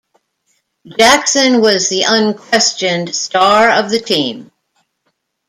Jackson 0.97 1.61
was 1.61 1.87
the 1.89 2.05
unquestioned 2.07 3.13
star 3.13 3.69
of 3.69 3.91
the 3.91 3.99
team. 3.99 4.49